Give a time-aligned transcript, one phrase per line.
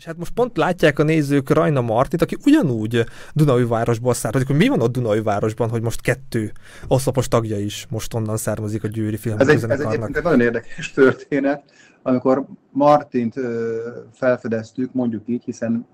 [0.00, 3.06] És hát most pont látják a nézők Rajna Martit, aki ugyanúgy
[3.68, 6.52] városból származik, hogy mi van ott városban, hogy most kettő
[6.88, 9.38] oszlopos tagja is most onnan származik a Győri film.
[9.38, 11.62] Ez egy, ez egy nagyon érdekes történet,
[12.02, 13.78] amikor Martint ö,
[14.12, 15.86] felfedeztük, mondjuk így, hiszen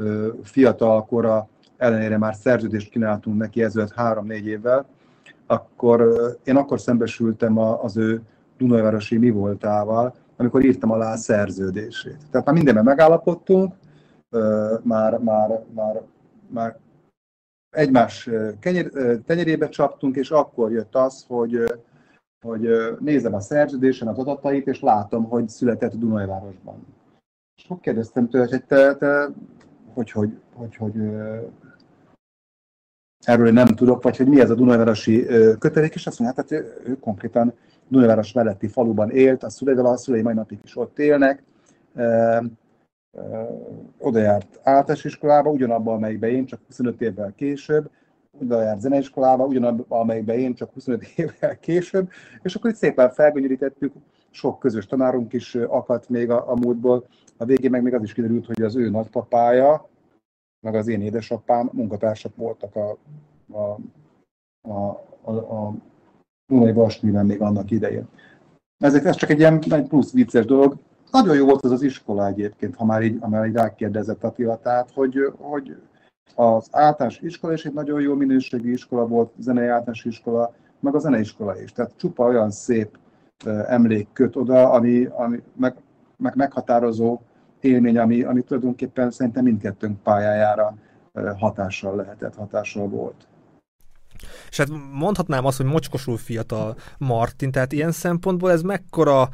[0.00, 4.86] ö, fiatal kora ellenére már szerződést kínáltunk neki ezelőtt három-négy évvel,
[5.46, 8.22] akkor ö, én akkor szembesültem a, az ő
[8.58, 12.18] Dunajvárosi mi voltával, amikor írtam alá a szerződését.
[12.30, 13.74] Tehát már mindenben megállapodtunk,
[14.82, 16.02] már, már, már,
[16.48, 16.78] már
[17.70, 18.90] egymás kenyer,
[19.26, 21.80] tenyerébe csaptunk, és akkor jött az, hogy,
[22.40, 22.68] hogy
[23.00, 26.86] nézem a szerződésen az adatait, és látom, hogy született Dunajvárosban.
[27.56, 29.28] És akkor kérdeztem tőle, hogy te, te
[29.94, 30.94] hogy, hogy, hogy, hogy
[33.24, 35.26] erről nem tudok, vagy hogy mi ez a Dunajvárosi
[35.58, 37.52] kötelék, és azt mondja, hát, hát ő, ő konkrétan
[37.90, 41.42] Dunaváros melletti faluban élt, a szüleivel, a szülei mai napig is ott élnek,
[43.98, 47.90] oda járt általános iskolába, ugyanabban, amelyikben én, csak 25 évvel később,
[48.40, 52.08] oda járt zeneiskolába, ugyanabban, amelyikben én, csak 25 évvel később,
[52.42, 53.92] és akkor itt szépen felgönyörítettük,
[54.30, 57.06] sok közös tanárunk is akadt még a, a múltból,
[57.36, 59.88] a végén meg még az is kiderült, hogy az ő nagypapája,
[60.60, 62.98] meg az én édesapám munkatársak voltak a,
[63.52, 63.78] a,
[64.68, 65.74] a, a, a
[66.50, 68.08] Dunai Vasműben még annak idején.
[68.78, 70.76] Ezek, ez csak egy ilyen egy plusz vicces dolog.
[71.10, 74.56] Nagyon jó volt az az iskola egyébként, ha már így, ha már így rákérdezett Attila,
[74.56, 75.76] tehát, hogy, hogy
[76.34, 80.98] az általános iskola is egy nagyon jó minőségi iskola volt, zenei általános iskola, meg a
[80.98, 81.72] zeneiskola is.
[81.72, 82.98] Tehát csupa olyan szép
[83.66, 85.74] emlék köt oda, ami, ami meg,
[86.16, 87.20] meg meghatározó
[87.60, 90.74] élmény, ami, ami tulajdonképpen szerintem mindkettőnk pályájára
[91.38, 93.26] hatással lehetett, hatással volt.
[94.60, 99.28] Hát mondhatnám azt, hogy mocskosul fiatal Martin, tehát ilyen szempontból ez mekkora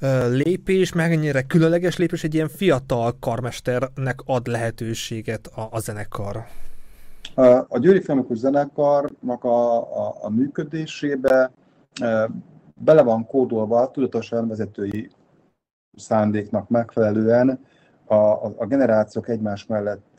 [0.00, 6.44] uh, lépés, mennyire különleges lépés egy ilyen fiatal karmesternek ad lehetőséget a, a zenekar?
[7.68, 11.50] A Győri Filmikus Zenekarnak a, a, a működésébe
[12.74, 15.10] bele van kódolva tudatosan vezetői
[15.96, 17.60] szándéknak megfelelően
[18.04, 20.18] a, a, a generációk egymás mellett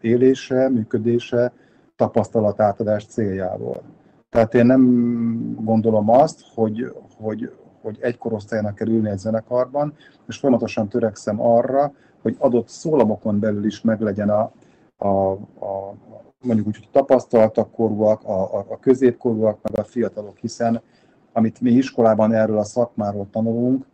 [0.00, 1.52] élése, működése,
[1.96, 3.82] tapasztalatátadás céljából.
[4.30, 9.94] Tehát én nem gondolom azt, hogy, hogy, hogy egy korosztálynak kell ülni egy zenekarban,
[10.28, 11.92] és folyamatosan törekszem arra,
[12.22, 14.52] hogy adott szólamokon belül is meglegyen a,
[14.96, 15.30] a,
[15.64, 15.94] a
[16.42, 20.82] mondjuk úgy, hogy tapasztaltak korúak, a, a, a középkorúak, meg a fiatalok, hiszen
[21.32, 23.86] amit mi iskolában erről a szakmáról tanulunk,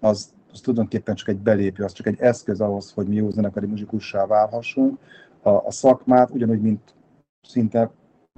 [0.00, 3.66] az, az tulajdonképpen csak egy belépő, az csak egy eszköz ahhoz, hogy mi jó zenekari
[3.66, 4.98] muzsikussá válhassunk.
[5.42, 6.94] A, a szakmát, ugyanúgy, mint
[7.48, 7.90] szinte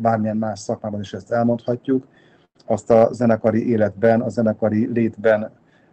[0.02, 2.06] bármilyen más szakmában is ezt elmondhatjuk,
[2.66, 5.50] azt a zenekari életben, a zenekari létben,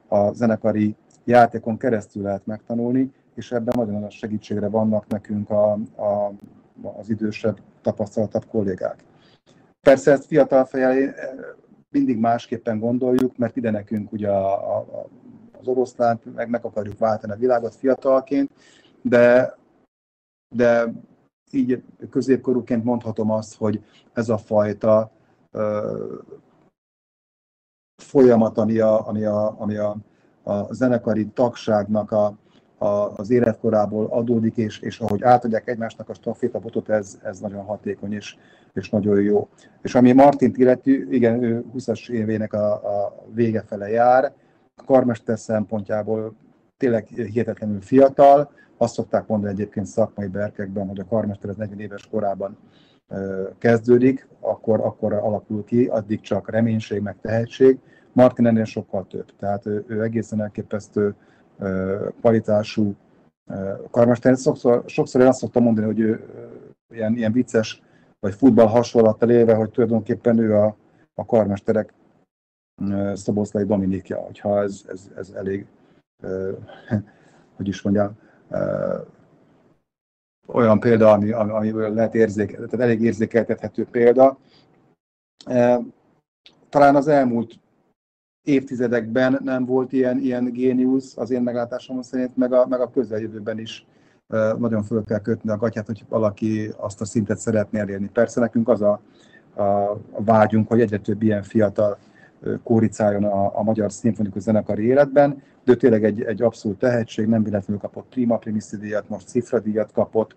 [0.07, 6.31] a zenekari játékon keresztül lehet megtanulni, és ebben nagyon nagy segítségre vannak nekünk a, a,
[6.97, 9.03] az idősebb, tapasztalatabb kollégák.
[9.81, 11.13] Persze ezt fiatal fejjel
[11.89, 15.07] mindig másképpen gondoljuk, mert ide nekünk ugye a, a,
[15.59, 18.51] az oroszlánt meg, meg akarjuk váltani a világot fiatalként,
[19.01, 19.55] de,
[20.55, 20.93] de
[21.55, 23.83] így középkorúként mondhatom azt, hogy
[24.13, 25.11] ez a fajta
[25.51, 26.16] ö,
[28.03, 29.97] folyamat, ami a, ami a, ami a,
[30.44, 32.38] a zenekari tagságnak a,
[32.77, 38.13] a, az életkorából adódik, és, és ahogy átadják egymásnak a stafétabotot, ez, ez nagyon hatékony
[38.13, 38.35] és,
[38.73, 39.47] és nagyon jó.
[39.81, 44.33] És ami Martint illeti, igen, ő 20-as évének a, a vége fele jár,
[44.75, 46.35] a karmester szempontjából
[46.78, 52.08] tényleg hihetetlenül fiatal, azt szokták mondani egyébként szakmai berkekben, hogy a karmester az 40 éves
[52.08, 52.58] korában
[53.58, 57.80] kezdődik, akkor, akkor alakul ki, addig csak reménység, meg tehetség.
[58.13, 61.16] Martin ennél sokkal több, tehát ő, ő egészen elképesztő
[62.19, 62.96] kvalitású
[63.92, 64.38] karmester.
[64.38, 66.25] Sokszor, sokszor én azt szoktam mondani, hogy ő
[66.90, 67.81] ilyen, ilyen vicces
[68.19, 70.75] vagy futball hasonlattal élve, hogy tulajdonképpen ő a,
[71.13, 71.94] a karmesterek
[73.13, 75.66] Szoboszlai Dominikja, hogyha ez, ez, ez elég,
[77.55, 78.17] hogy is mondjam,
[80.47, 84.38] olyan példa, ami, amiből lehet érzékeltetni, tehát elég érzékeltethető példa.
[86.69, 87.59] Talán az elmúlt
[88.44, 93.59] évtizedekben nem volt ilyen, ilyen géniusz, az én meglátásom szerint, meg a, meg a közeljövőben
[93.59, 93.85] is
[94.57, 98.09] nagyon föl kell kötni a gatyát, hogy valaki azt a szintet szeretné elérni.
[98.13, 99.01] Persze nekünk az a,
[99.56, 101.97] a vágyunk, hogy egyre több ilyen fiatal
[102.63, 107.81] kóricáljon a, a magyar szimfonikus zenekari életben, de tényleg egy, egy abszolút tehetség, nem véletlenül
[107.81, 110.35] kapott Prima Primiszi díjat, most Cifra díjat kapott,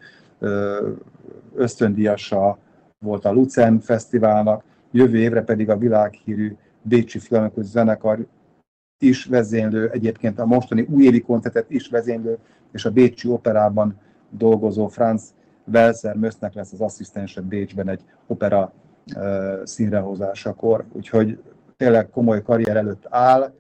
[1.55, 2.59] ösztöndíjasa
[2.99, 8.27] volt a Lucen Fesztiválnak, jövő évre pedig a világhírű Bécsi Filmikus Zenekar
[8.99, 12.39] is vezénylő, egyébként a mostani újévi koncertet is vezénylő,
[12.73, 14.01] és a Bécsi Operában
[14.31, 15.35] dolgozó Franz
[15.73, 18.73] Welser Mösznek lesz az asszisztense Bécsben egy opera
[19.65, 21.39] színrehozásakor, úgyhogy
[21.79, 23.55] tényleg komoly karrier előtt áll,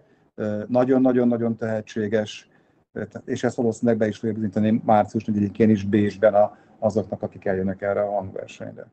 [0.67, 2.49] nagyon-nagyon-nagyon tehetséges,
[3.25, 7.82] és ezt valószínűleg be is fogja bizonyítani március 4-én is Bécsben a, azoknak, akik eljönnek
[7.82, 8.87] erre a hangversenyre.